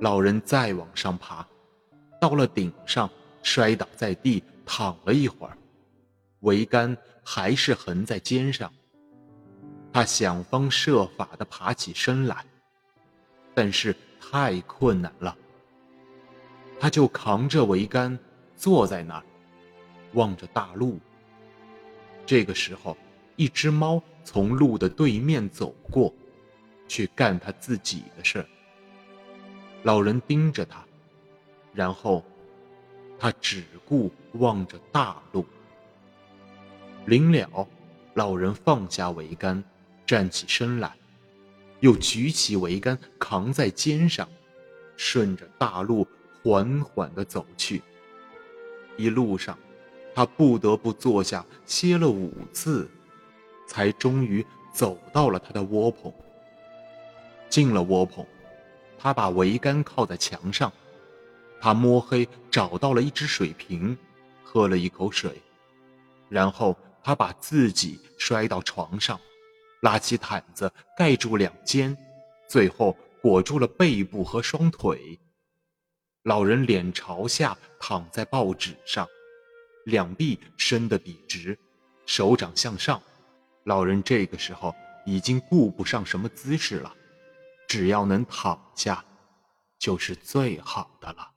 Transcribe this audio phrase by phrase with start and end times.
[0.00, 1.46] 老人再往上爬，
[2.20, 3.10] 到了顶上，
[3.42, 5.58] 摔倒在地，躺了一会儿，
[6.42, 8.72] 桅杆还是横在肩上。
[9.92, 12.44] 他想方设法地爬起身来，
[13.54, 15.36] 但是太困难了。
[16.78, 18.16] 他就扛着桅杆
[18.54, 19.24] 坐在那儿，
[20.12, 21.00] 望着大路。
[22.24, 22.96] 这个时候，
[23.34, 26.14] 一只猫从路的对面走过，
[26.86, 28.46] 去干他自己的事儿。
[29.84, 30.84] 老人盯着他，
[31.72, 32.24] 然后
[33.18, 35.44] 他只顾望着大路。
[37.06, 37.66] 临了，
[38.14, 39.62] 老人放下桅杆，
[40.04, 40.92] 站起身来，
[41.80, 44.28] 又举起桅杆扛在肩上，
[44.96, 46.06] 顺着大路
[46.42, 47.82] 缓缓地走去。
[48.96, 49.56] 一路上，
[50.14, 52.90] 他不得不坐下歇了五次，
[53.66, 56.12] 才终于走到了他的窝棚。
[57.48, 58.26] 进了窝棚。
[58.98, 60.72] 他把桅杆靠在墙上，
[61.60, 63.96] 他摸黑找到了一只水瓶，
[64.42, 65.40] 喝了一口水，
[66.28, 69.18] 然后他把自己摔到床上，
[69.82, 71.96] 拉起毯子盖住两肩，
[72.48, 75.18] 最后裹住了背部和双腿。
[76.24, 79.08] 老人脸朝下躺在报纸上，
[79.86, 81.56] 两臂伸得笔直，
[82.04, 83.00] 手掌向上。
[83.64, 84.74] 老人这个时候
[85.06, 86.92] 已经顾不上什么姿势了。
[87.68, 89.04] 只要能躺下，
[89.78, 91.34] 就是最好的了。